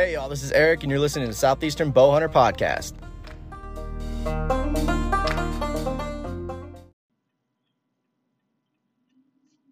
[0.00, 2.94] Hey, y'all, this is Eric, and you're listening to Southeastern Bowhunter Podcast.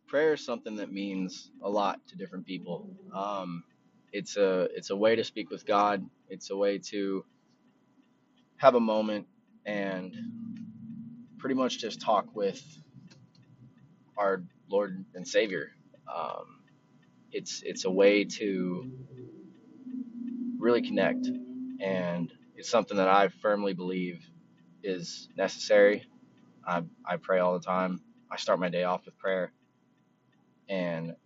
[0.06, 2.90] Prayer is something that means a lot to different people.
[3.14, 3.64] Um,
[4.12, 6.04] it's a it's a way to speak with God.
[6.28, 7.24] It's a way to
[8.58, 9.26] have a moment
[9.64, 10.14] and
[11.38, 12.62] pretty much just talk with
[14.18, 15.70] our Lord and Savior.
[16.14, 16.60] Um,
[17.32, 18.92] it's it's a way to
[20.58, 21.28] really connect,
[21.80, 24.24] and it's something that I firmly believe
[24.82, 26.04] is necessary.
[26.66, 28.00] I I pray all the time.
[28.30, 29.52] I start my day off with prayer,
[30.68, 31.16] and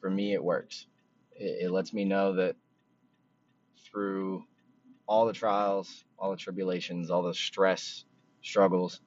[0.00, 0.86] for me, it works.
[1.32, 2.56] It, it lets me know that
[3.90, 4.44] through
[5.06, 8.04] all the trials, all the tribulations, all the stress,
[8.42, 9.00] struggles,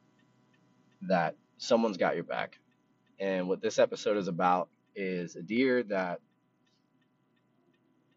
[1.04, 2.60] that someone's got your back.
[3.20, 6.20] And what this episode is about is a deer that,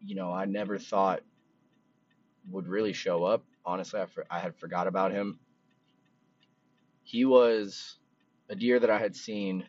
[0.03, 1.21] you know, I never thought
[2.49, 3.43] would really show up.
[3.65, 5.39] Honestly, I, for, I had forgot about him.
[7.03, 7.97] He was
[8.49, 9.65] a deer that I had seen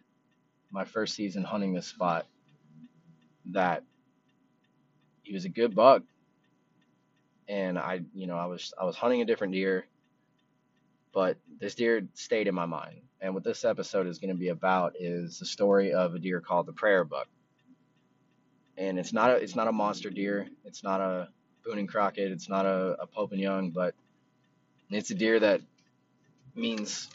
[0.70, 2.26] my first season hunting this spot
[3.50, 3.82] that
[5.22, 6.02] he was a good buck
[7.48, 9.86] and I, you know, I was I was hunting a different deer,
[11.12, 13.02] but this deer stayed in my mind.
[13.20, 16.40] And what this episode is going to be about is the story of a deer
[16.40, 17.28] called the Prayer Buck.
[18.76, 20.48] And it's not a it's not a monster deer.
[20.64, 21.28] It's not a
[21.64, 22.32] Boone and Crockett.
[22.32, 23.94] It's not a, a Pope and Young, but
[24.90, 25.60] it's a deer that
[26.54, 27.08] means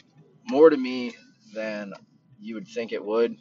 [0.44, 1.14] more to me
[1.54, 1.92] than
[2.40, 3.36] you would think it would.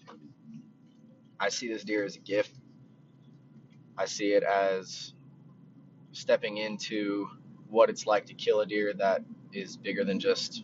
[1.40, 2.52] I see this deer as a gift.
[3.98, 5.14] I see it as
[6.12, 7.28] stepping into
[7.70, 9.22] what it's like to kill a deer that
[9.54, 10.64] is bigger than just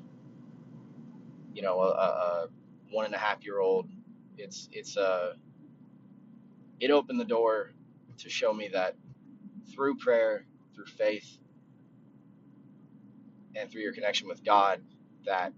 [1.53, 2.47] you know a, a
[2.91, 3.87] one and a half year old
[4.37, 5.33] it's it's a
[6.83, 7.71] it opened the door
[8.17, 8.95] to show me that
[9.73, 10.45] through prayer
[10.75, 11.37] through faith
[13.55, 14.81] and through your connection with god
[15.25, 15.53] that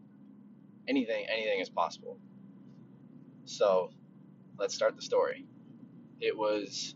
[0.87, 2.17] anything anything is possible
[3.45, 3.89] so
[4.57, 5.45] let's start the story
[6.21, 6.95] it was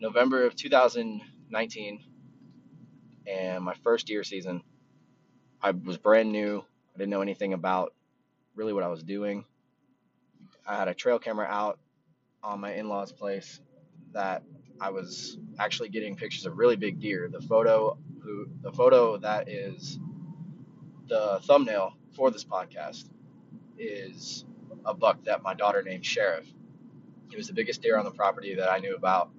[0.00, 2.04] november of 2019
[3.26, 4.62] and my first deer season.
[5.62, 6.64] I was brand new.
[6.94, 7.94] I didn't know anything about
[8.54, 9.44] really what I was doing.
[10.66, 11.78] I had a trail camera out
[12.42, 13.60] on my in-laws' place
[14.12, 14.42] that
[14.80, 17.28] I was actually getting pictures of really big deer.
[17.32, 19.98] The photo who the photo that is
[21.08, 23.08] the thumbnail for this podcast
[23.78, 24.44] is
[24.84, 26.46] a buck that my daughter named Sheriff.
[27.30, 29.30] He was the biggest deer on the property that I knew about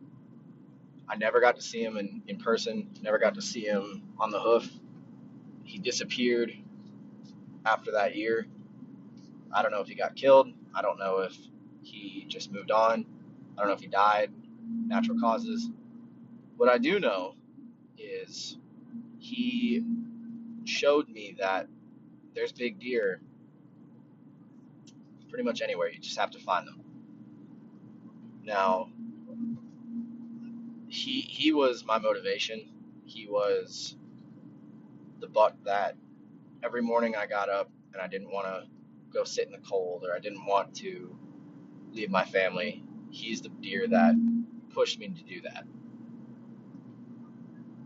[1.08, 4.32] I never got to see him in, in person, never got to see him on
[4.32, 4.70] the hoof.
[5.64, 6.54] He disappeared
[7.66, 8.48] after that year.
[9.54, 10.48] I don't know if he got killed.
[10.74, 11.38] I don't know if
[11.84, 13.06] he just moved on.
[13.58, 14.32] I don't know if he died,
[14.88, 15.70] natural causes.
[16.58, 17.36] What I do know
[17.98, 18.58] is
[19.20, 19.84] he
[20.66, 21.68] showed me that
[22.36, 23.22] there's big deer
[25.30, 25.90] pretty much anywhere.
[25.90, 26.82] You just have to find them.
[28.44, 28.90] Now,
[30.88, 32.70] he he was my motivation.
[33.06, 33.96] He was
[35.20, 35.96] the buck that
[36.64, 38.66] every morning I got up and I didn't want to
[39.12, 41.18] go sit in the cold or I didn't want to
[41.94, 42.84] leave my family.
[43.12, 44.16] He's the deer that
[44.74, 45.66] pushed me to do that.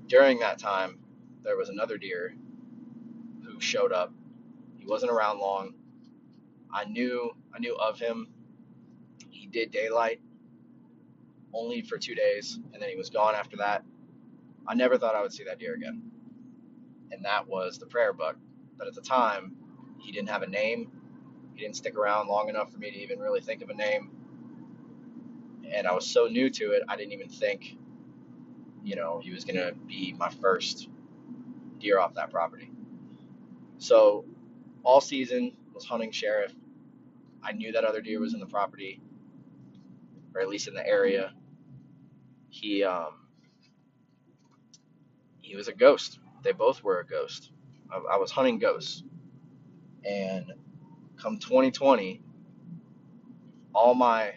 [0.08, 1.00] During that time,
[1.44, 2.34] there was another deer
[3.46, 4.14] who showed up.
[4.78, 5.74] He wasn't around long.
[6.72, 8.28] I knew I knew of him.
[9.30, 10.22] He did daylight
[11.54, 13.84] only for two days, and then he was gone after that.
[14.68, 16.02] I never thought I would see that deer again.
[17.12, 18.36] And that was the prayer buck.
[18.78, 19.56] But at the time,
[20.00, 20.92] he didn't have a name.
[21.58, 24.12] He didn't stick around long enough for me to even really think of a name.
[25.72, 27.76] And I was so new to it, I didn't even think,
[28.84, 30.88] you know, he was going to be my first
[31.80, 32.72] deer off that property.
[33.80, 34.26] So
[34.84, 36.54] all season was hunting sheriff.
[37.44, 39.02] I knew that other deer was in the property,
[40.36, 41.34] or at least in the area
[42.50, 43.28] he um,
[45.42, 46.20] he was a ghost.
[46.44, 47.52] They both were a ghost.
[47.92, 49.04] I, I was hunting ghosts,
[50.06, 50.54] and
[51.22, 52.22] come 2020,
[53.74, 54.34] all my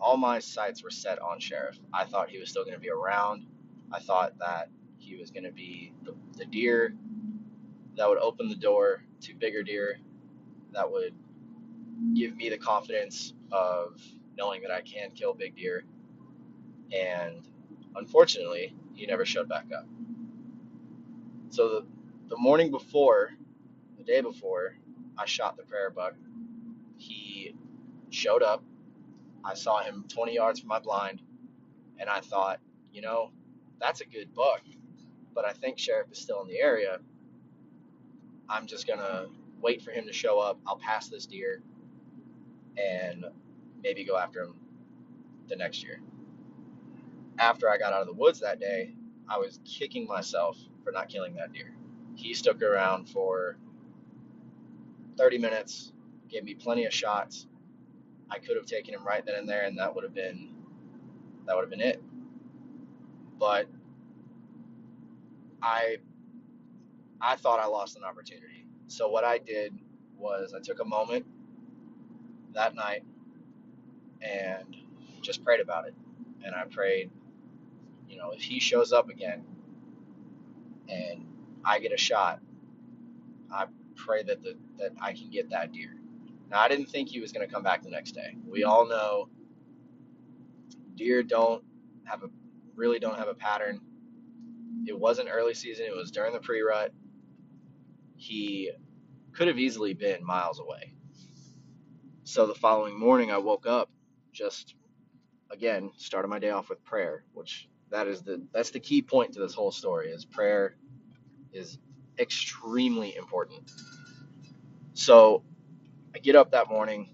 [0.00, 1.78] all my sights were set on Sheriff.
[1.92, 3.46] I thought he was still going to be around.
[3.92, 6.94] I thought that he was going to be the, the deer
[7.96, 9.98] that would open the door to bigger deer
[10.72, 11.14] that would
[12.14, 14.00] give me the confidence of
[14.36, 15.84] knowing that I can kill big deer
[16.92, 17.46] and
[17.96, 19.86] unfortunately, he never showed back up.
[21.50, 21.86] So the,
[22.28, 23.32] the morning before,
[23.98, 24.76] the day before,
[25.18, 26.14] I shot the prayer buck.
[26.96, 27.54] He
[28.10, 28.64] showed up.
[29.44, 31.22] I saw him 20 yards from my blind,
[31.98, 32.60] and I thought,
[32.92, 33.32] you know,
[33.80, 34.62] that's a good buck,
[35.34, 36.98] but I think Sheriff is still in the area.
[38.48, 39.26] I'm just gonna
[39.60, 40.58] wait for him to show up.
[40.66, 41.62] I'll pass this deer
[42.76, 43.24] and
[43.82, 44.60] maybe go after him
[45.48, 46.00] the next year.
[47.38, 48.94] After I got out of the woods that day,
[49.28, 51.74] I was kicking myself for not killing that deer.
[52.14, 53.58] He stuck around for
[55.18, 55.92] 30 minutes,
[56.30, 57.46] gave me plenty of shots.
[58.30, 60.54] I could have taken him right then and there, and that would have been
[61.46, 62.02] that would have been it.
[63.38, 63.68] But
[65.62, 65.98] I
[67.20, 68.66] I thought I lost an opportunity.
[68.86, 69.78] So what I did
[70.16, 71.26] was I took a moment
[72.54, 73.04] that night
[74.22, 74.76] and
[75.22, 75.94] just prayed about it.
[76.44, 77.10] And I prayed,
[78.08, 79.44] you know, if he shows up again
[80.88, 81.26] and
[81.64, 82.40] I get a shot,
[83.52, 83.66] I
[83.98, 85.96] pray that the, that I can get that deer.
[86.50, 88.36] Now I didn't think he was going to come back the next day.
[88.46, 89.30] We all know
[90.96, 91.64] deer don't
[92.04, 92.28] have a
[92.76, 93.80] really don't have a pattern.
[94.86, 96.92] It wasn't early season, it was during the pre-rut.
[98.16, 98.72] He
[99.32, 100.94] could have easily been miles away.
[102.24, 103.90] So the following morning I woke up
[104.32, 104.74] just
[105.50, 109.34] again started my day off with prayer, which that is the that's the key point
[109.34, 110.76] to this whole story is prayer
[111.52, 111.78] is
[112.18, 113.72] extremely important.
[114.94, 115.44] So
[116.14, 117.10] I get up that morning,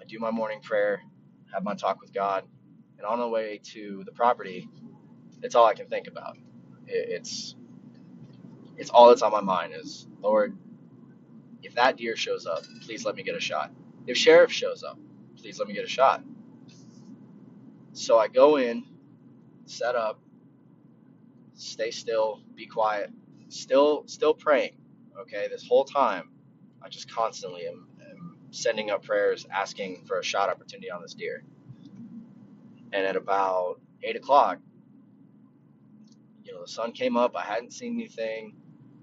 [0.00, 1.02] I do my morning prayer,
[1.52, 2.44] have my talk with God,
[2.98, 4.68] and on the way to the property,
[5.42, 6.36] it's all I can think about.
[6.86, 7.56] It's
[8.76, 10.56] it's all that's on my mind is Lord,
[11.62, 13.72] if that deer shows up, please let me get a shot.
[14.06, 14.98] If sheriff shows up,
[15.36, 16.22] please let me get a shot.
[17.92, 18.84] So I go in,
[19.66, 20.20] set up,
[21.54, 23.10] stay still, be quiet,
[23.50, 24.76] still still praying.
[25.20, 26.30] Okay, this whole time,
[26.82, 31.14] I just constantly am, am sending up prayers, asking for a shot opportunity on this
[31.14, 31.42] deer.
[32.92, 34.58] And at about eight o'clock,
[36.44, 37.36] you know, the sun came up.
[37.36, 38.56] I hadn't seen anything.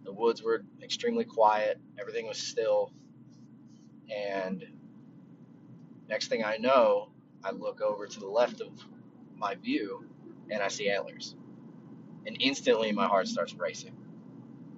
[0.03, 1.79] The woods were extremely quiet.
[1.99, 2.91] Everything was still.
[4.13, 4.65] And
[6.09, 7.09] next thing I know,
[7.43, 8.69] I look over to the left of
[9.35, 10.05] my view,
[10.49, 11.35] and I see antlers.
[12.25, 13.95] And instantly, my heart starts racing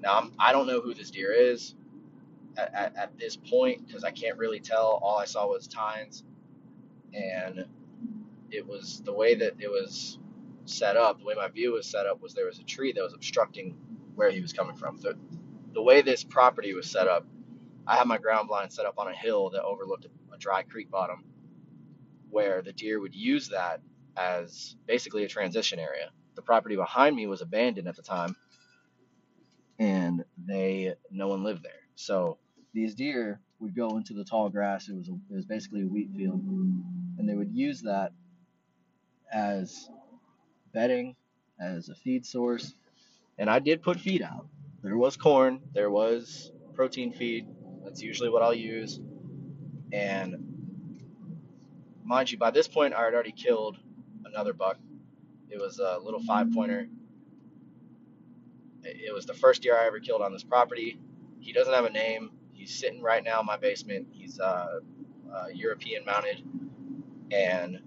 [0.02, 1.76] Now I'm, I don't know who this deer is
[2.58, 5.00] at, at, at this point because I can't really tell.
[5.02, 6.24] All I saw was tines,
[7.14, 7.66] and
[8.52, 10.20] it was the way that it was
[10.66, 11.20] set up.
[11.20, 13.78] The way my view was set up was there was a tree that was obstructing
[14.16, 15.00] where he was coming from.
[15.00, 15.14] So
[15.74, 17.26] the way this property was set up,
[17.88, 20.90] I had my ground blind set up on a hill that overlooked a dry creek
[20.90, 21.24] bottom,
[22.30, 23.82] where the deer would use that
[24.18, 26.12] as basically a transition area.
[26.36, 28.36] The property behind me was abandoned at the time
[29.80, 31.88] and they no one lived there.
[31.96, 32.38] So
[32.74, 34.90] these deer would go into the tall grass.
[34.90, 38.14] It was a, it was basically a wheat field, and they would use that
[39.32, 39.90] as
[40.74, 41.16] bedding,
[41.60, 42.76] as a feed source.
[43.38, 44.48] And I did put feed out.
[44.82, 45.62] There was corn.
[45.74, 47.48] There was protein feed.
[47.84, 49.00] That's usually what I'll use.
[49.92, 50.62] And
[52.04, 53.78] mind you, by this point, I had already killed
[54.26, 54.78] another buck.
[55.50, 56.90] It was a little five pointer
[58.84, 61.00] It was the first deer I ever killed on this property.
[61.40, 62.32] He doesn't have a name.
[62.54, 64.08] He's sitting right now in my basement.
[64.12, 64.80] He's uh,
[65.34, 66.44] uh, European mounted,
[67.32, 67.80] and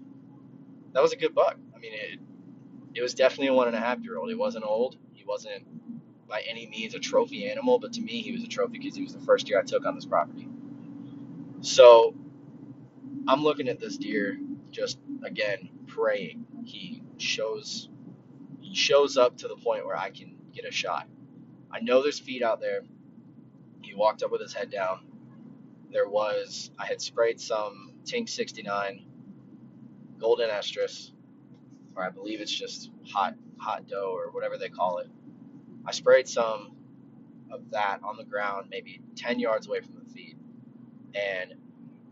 [0.93, 1.57] that was a good buck.
[1.75, 2.19] I mean, it
[2.95, 4.29] it was definitely a one and a half year old.
[4.29, 4.97] He wasn't old.
[5.13, 5.65] He wasn't
[6.27, 9.03] by any means a trophy animal, but to me, he was a trophy because he
[9.03, 10.47] was the first deer I took on this property.
[11.61, 12.15] So
[13.27, 14.37] I'm looking at this deer,
[14.71, 16.45] just again praying.
[16.65, 17.89] He shows
[18.61, 21.07] he shows up to the point where I can get a shot.
[21.71, 22.81] I know there's feet out there.
[23.81, 25.05] He walked up with his head down.
[25.91, 29.05] There was, I had sprayed some Tink 69
[30.19, 31.11] golden estrus,
[31.95, 35.07] or I believe it's just hot hot doe or whatever they call it.
[35.85, 36.75] I sprayed some
[37.51, 40.37] of that on the ground, maybe 10 yards away from the feed.
[41.13, 41.53] And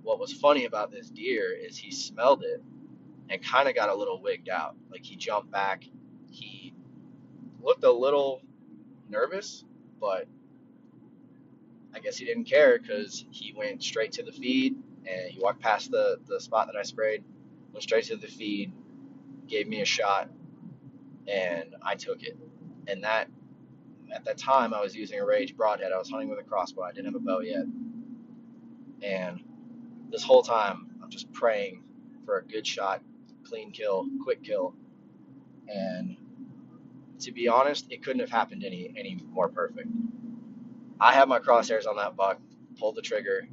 [0.04, 2.62] what was funny about this deer is he smelled it
[3.30, 4.76] and kind of got a little wigged out.
[4.92, 5.84] Like he jumped back.
[7.62, 8.42] Looked a little
[9.10, 9.64] nervous,
[10.00, 10.28] but
[11.94, 14.76] I guess he didn't care because he went straight to the feed
[15.06, 17.24] and he walked past the, the spot that I sprayed,
[17.74, 18.72] went straight to the feed,
[19.48, 20.30] gave me a shot,
[21.28, 22.38] and I took it.
[22.88, 23.28] And that,
[24.14, 25.92] at that time, I was using a Rage Broadhead.
[25.92, 26.84] I was hunting with a crossbow.
[26.84, 27.66] I didn't have a bow yet.
[29.02, 29.42] And
[30.10, 31.84] this whole time, I'm just praying
[32.26, 33.02] for a good shot,
[33.44, 34.74] clean kill, quick kill.
[35.68, 36.18] And
[37.22, 39.88] to be honest, it couldn't have happened any any more perfect.
[41.00, 42.40] I had my crosshairs on that buck,
[42.78, 43.48] pulled the trigger,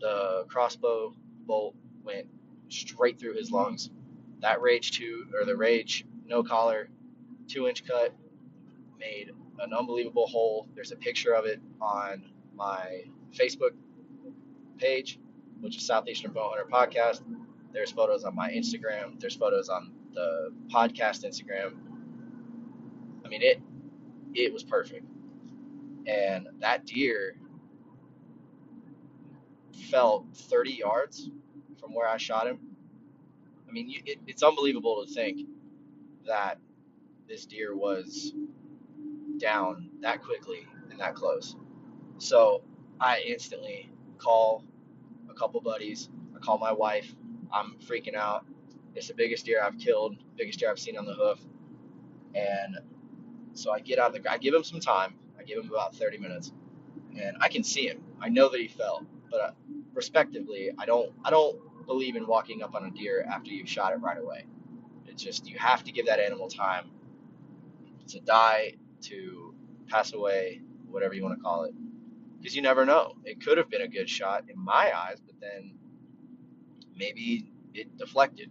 [0.00, 1.14] the crossbow
[1.46, 2.26] bolt went
[2.68, 3.90] straight through his lungs.
[4.40, 6.88] That rage two or the rage no collar
[7.48, 8.14] two inch cut,
[8.98, 10.68] made an unbelievable hole.
[10.74, 13.70] There's a picture of it on my Facebook
[14.76, 15.18] page,
[15.60, 17.22] which is Southeastern Bow Hunter Podcast.
[17.72, 19.18] There's photos on my Instagram.
[19.18, 21.76] There's photos on the podcast Instagram.
[23.28, 23.60] I mean, it
[24.34, 25.04] it was perfect.
[26.06, 27.36] And that deer
[29.90, 31.30] fell 30 yards
[31.78, 32.58] from where I shot him.
[33.68, 35.46] I mean, it, it's unbelievable to think
[36.26, 36.58] that
[37.28, 38.32] this deer was
[39.38, 41.54] down that quickly and that close.
[42.18, 42.62] So
[43.00, 44.64] I instantly call
[45.30, 46.08] a couple buddies.
[46.34, 47.14] I call my wife.
[47.52, 48.46] I'm freaking out.
[48.94, 51.40] It's the biggest deer I've killed, biggest deer I've seen on the hoof.
[52.34, 52.78] And
[53.58, 54.30] so I get out of the.
[54.30, 55.14] I give him some time.
[55.38, 56.52] I give him about 30 minutes,
[57.18, 58.02] and I can see him.
[58.20, 59.50] I know that he fell, but uh,
[59.94, 61.12] respectively, I don't.
[61.24, 64.44] I don't believe in walking up on a deer after you've shot it right away.
[65.06, 66.90] It's just you have to give that animal time
[68.08, 69.54] to die, to
[69.88, 71.74] pass away, whatever you want to call it,
[72.38, 73.14] because you never know.
[73.24, 75.74] It could have been a good shot in my eyes, but then
[76.96, 78.50] maybe it deflected.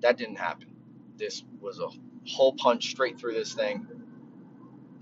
[0.00, 0.68] That didn't happen.
[1.16, 1.88] This was a
[2.28, 3.86] hole punch straight through this thing.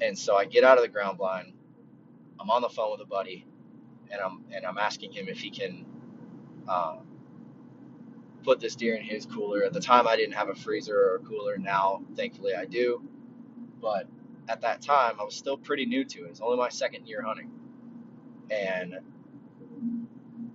[0.01, 1.53] And so I get out of the ground blind.
[2.41, 3.47] I'm on the phone with a buddy,
[4.11, 5.87] and I'm and I'm asking him if he can
[6.69, 6.97] uh,
[8.45, 9.65] put this deer in his cooler.
[9.65, 11.57] At the time, I didn't have a freezer or a cooler.
[11.59, 13.03] Now, thankfully, I do.
[13.81, 14.07] But
[14.49, 16.31] at that time, I was still pretty new to it.
[16.31, 17.51] It's only my second year hunting,
[18.51, 18.97] and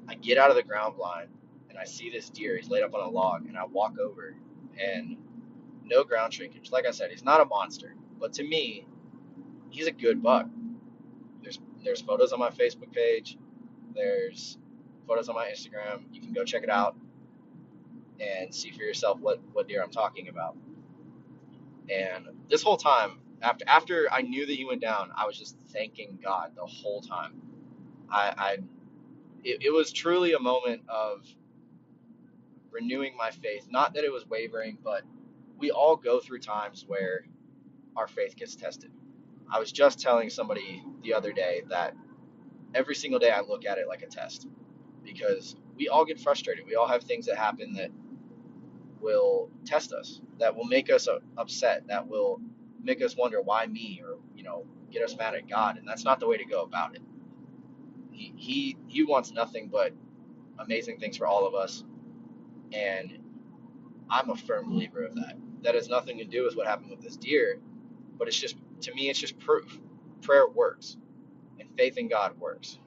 [0.07, 1.29] I get out of the ground blind
[1.71, 2.57] and I see this deer.
[2.57, 4.35] He's laid up on a log, and I walk over,
[4.77, 5.15] and
[5.85, 6.69] no ground shrinkage.
[6.69, 8.85] Like I said, he's not a monster, but to me,
[9.71, 10.47] he's a good buck.
[11.41, 13.37] There's there's photos on my Facebook page.
[13.95, 14.57] There's
[15.07, 16.03] photos on my Instagram.
[16.11, 16.95] You can go check it out
[18.19, 20.55] and see for yourself what what deer I'm talking about.
[21.89, 25.57] And this whole time, after after I knew that he went down, I was just
[25.69, 27.41] thanking God the whole time.
[28.09, 28.57] I, I
[29.43, 31.25] it, it was truly a moment of
[32.71, 33.67] renewing my faith.
[33.69, 35.03] Not that it was wavering, but
[35.57, 37.25] we all go through times where
[37.95, 38.91] our faith gets tested.
[39.51, 41.95] I was just telling somebody the other day that
[42.75, 44.47] every single day I look at it like a test
[45.03, 46.65] because we all get frustrated.
[46.67, 47.91] We all have things that happen that
[49.01, 52.41] will test us, that will make us uh, upset, that will
[52.83, 55.77] make us wonder why me or, you know, get us mad at God.
[55.77, 57.01] And that's not the way to go about it.
[58.11, 59.93] He, he, he wants nothing but
[60.59, 61.83] amazing things for all of us.
[62.73, 63.19] And
[64.09, 65.35] I'm a firm believer of that.
[65.63, 67.59] That has nothing to do with what happened with this deer,
[68.17, 69.79] but it's just, to me, it's just proof.
[70.21, 70.97] Prayer works,
[71.59, 72.79] and faith in God works.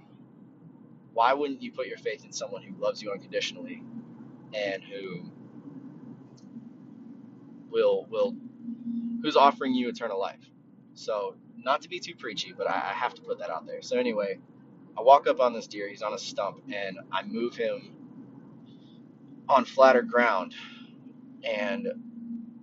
[1.13, 3.83] Why wouldn't you put your faith in someone who loves you unconditionally
[4.55, 5.31] and who
[7.71, 8.37] will will
[9.23, 10.51] who's offering you eternal life?
[10.95, 13.83] So, not to be too preachy, but I, I have to put that out there.
[13.83, 14.39] So anyway,
[14.99, 15.89] I walk up on this deer.
[15.89, 17.97] He's on a stump, and I move him
[19.49, 20.55] on flatter ground,
[21.45, 21.89] and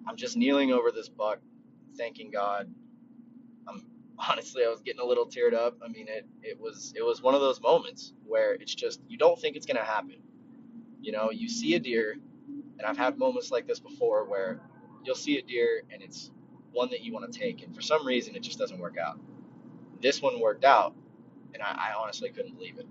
[0.07, 1.39] I'm just kneeling over this buck,
[1.97, 2.73] thanking God.
[4.29, 5.77] Honestly, I was getting a little teared up.
[5.83, 9.17] I mean, it it was it was one of those moments where it's just you
[9.17, 10.17] don't think it's gonna happen.
[11.01, 12.15] You know, you see a deer,
[12.79, 14.61] and I've had moments like this before where
[15.05, 16.31] you'll see a deer and it's
[16.73, 19.19] one that you want to take, and for some reason it just doesn't work out.
[20.01, 20.95] This one worked out,
[21.53, 22.87] and I, I honestly couldn't believe it.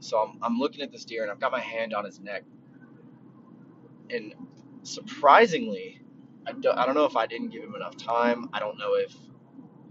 [0.00, 2.44] So I'm, I'm looking at this deer, and I've got my hand on his neck,
[4.10, 4.34] and
[4.82, 6.02] surprisingly,
[6.46, 8.48] I don't, I don't know if I didn't give him enough time.
[8.52, 9.14] I don't know if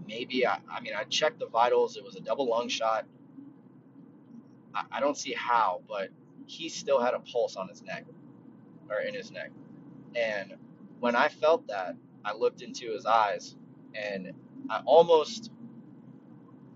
[0.06, 1.96] maybe I, I mean I checked the vitals.
[1.96, 3.06] It was a double lung shot.
[4.74, 6.10] I, I don't see how, but
[6.46, 8.04] he still had a pulse on his neck
[8.90, 9.50] or in his neck.
[10.14, 10.54] And
[11.00, 13.56] when I felt that, I looked into his eyes
[13.94, 14.32] and
[14.70, 15.50] I almost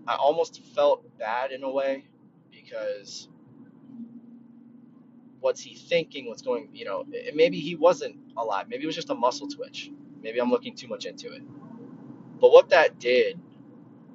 [0.07, 2.05] I almost felt bad in a way
[2.51, 3.29] because
[5.39, 6.27] what's he thinking?
[6.27, 6.69] What's going?
[6.73, 8.67] You know, maybe he wasn't alive.
[8.69, 9.91] Maybe it was just a muscle twitch.
[10.21, 11.43] Maybe I'm looking too much into it.
[12.39, 13.39] But what that did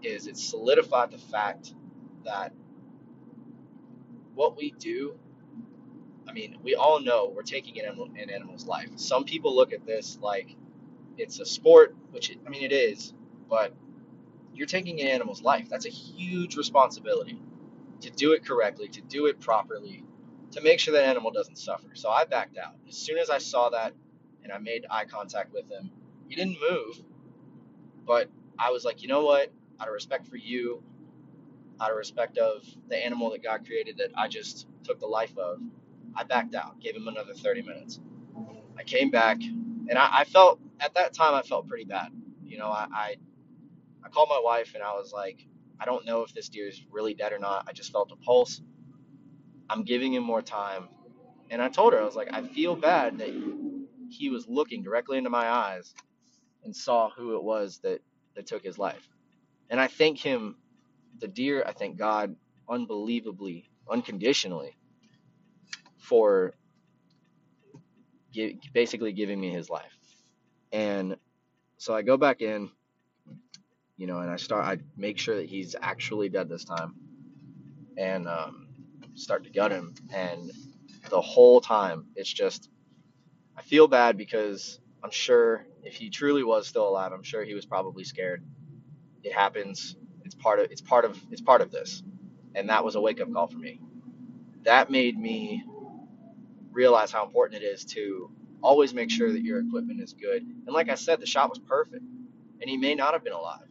[0.02, 1.74] is it solidified the fact
[2.24, 2.52] that
[4.34, 5.14] what we do.
[6.28, 8.88] I mean, we all know we're taking an, animal, an animal's life.
[8.96, 10.56] Some people look at this like
[11.16, 13.12] it's a sport, which it, I mean it is,
[13.48, 13.74] but
[14.52, 15.68] you're taking an animal's life.
[15.68, 17.40] That's a huge responsibility
[18.00, 20.04] to do it correctly, to do it properly,
[20.52, 21.88] to make sure that animal doesn't suffer.
[21.94, 22.74] So I backed out.
[22.88, 23.92] As soon as I saw that
[24.42, 25.90] and I made eye contact with him,
[26.28, 27.02] he didn't move,
[28.06, 29.52] but I was like, you know what?
[29.80, 30.82] Out of respect for you,
[31.80, 35.36] out of respect of the animal that God created that I just took the life
[35.38, 35.60] of,
[36.14, 38.00] I backed out, gave him another 30 minutes.
[38.78, 42.08] I came back, and I, I felt, at that time, I felt pretty bad.
[42.44, 43.16] You know, I, I
[44.04, 45.46] I called my wife and I was like,
[45.80, 47.66] I don't know if this deer is really dead or not.
[47.68, 48.62] I just felt a pulse.
[49.70, 50.88] I'm giving him more time.
[51.50, 53.30] And I told her, I was like, I feel bad that
[54.10, 55.94] he was looking directly into my eyes
[56.64, 58.00] and saw who it was that,
[58.34, 59.08] that took his life.
[59.70, 60.56] And I thank him,
[61.20, 62.36] the deer, I thank God
[62.68, 64.76] unbelievably, unconditionally
[65.98, 66.54] for
[68.32, 69.96] give, basically giving me his life.
[70.72, 71.16] And
[71.78, 72.70] so I go back in,
[73.96, 76.94] you know, and I start, I make sure that he's actually dead this time
[77.96, 78.68] and um,
[79.14, 79.94] start to gut him.
[80.12, 80.50] And
[81.10, 82.70] the whole time, it's just,
[83.56, 87.54] I feel bad because I'm sure if he truly was still alive, I'm sure he
[87.54, 88.42] was probably scared.
[89.22, 89.96] It happens.
[90.24, 92.02] It's part of, it's part of, it's part of this.
[92.54, 93.80] And that was a wake up call for me.
[94.64, 95.64] That made me
[96.72, 98.30] realize how important it is to
[98.62, 100.42] always make sure that your equipment is good.
[100.42, 102.04] And like I said, the shot was perfect.
[102.60, 103.68] And he may not have been alive.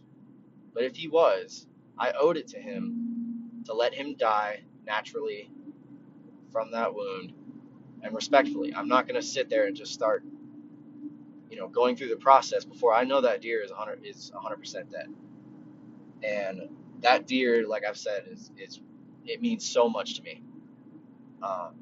[0.74, 5.52] But if he was, I owed it to him to let him die naturally
[6.52, 7.34] from that wound
[8.04, 8.74] and respectfully.
[8.76, 10.24] I'm not going to sit there and just start,
[11.50, 14.92] you know, going through the process before I know that deer is 100 is 100%
[14.92, 15.08] dead.
[16.24, 16.70] And
[17.02, 18.80] that deer, like I've said, is is
[19.26, 20.42] it means so much to me.
[21.42, 21.76] Um,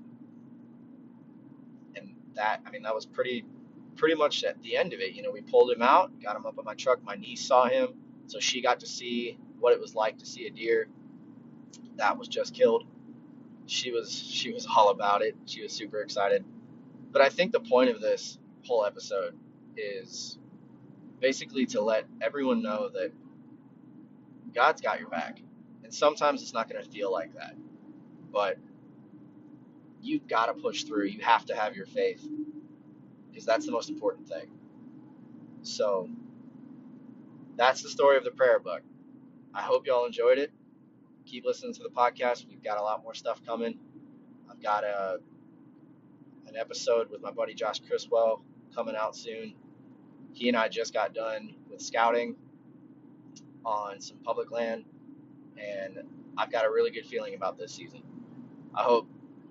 [1.95, 3.45] and that, I mean, that was pretty
[3.95, 5.13] pretty much at the end of it.
[5.13, 7.03] You know, we pulled him out, got him up on my truck.
[7.03, 7.89] My niece saw him,
[8.27, 10.87] so she got to see what it was like to see a deer
[11.97, 12.83] that was just killed.
[13.67, 15.35] She was she was all about it.
[15.45, 16.43] She was super excited.
[17.11, 19.35] But I think the point of this whole episode
[19.77, 20.37] is
[21.19, 23.11] basically to let everyone know that
[24.53, 25.39] God's got your back.
[25.83, 27.55] And sometimes it's not going to feel like that.
[28.31, 28.57] But
[30.01, 31.05] you've got to push through.
[31.05, 32.25] You have to have your faith
[33.29, 34.49] because that's the most important thing.
[35.63, 36.09] So
[37.55, 38.81] that's the story of the prayer buck.
[39.53, 40.51] I hope y'all enjoyed it.
[41.25, 42.47] Keep listening to the podcast.
[42.47, 43.77] We've got a lot more stuff coming.
[44.49, 45.19] I've got a
[46.47, 48.43] an episode with my buddy Josh Criswell
[48.75, 49.53] coming out soon.
[50.33, 52.35] He and I just got done with scouting
[53.65, 54.85] on some public land,
[55.57, 55.99] and
[56.37, 58.01] I've got a really good feeling about this season.
[58.73, 59.07] I hope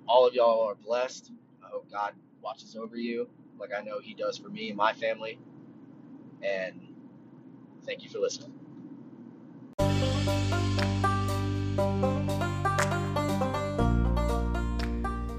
[0.09, 1.31] all of y'all are blessed.
[1.65, 4.93] I hope God watches over you like I know He does for me and my
[4.93, 5.39] family.
[6.43, 6.81] And
[7.85, 8.53] thank you for listening.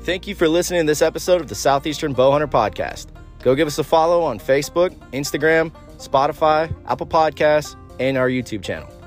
[0.03, 3.07] Thank you for listening to this episode of the Southeastern Bowhunter Podcast.
[3.41, 9.00] Go give us a follow on Facebook, Instagram, Spotify, Apple Podcasts, and our YouTube channel.